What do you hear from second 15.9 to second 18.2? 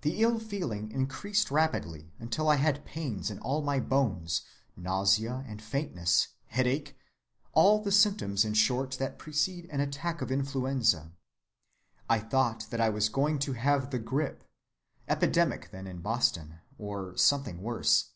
Boston, or something worse.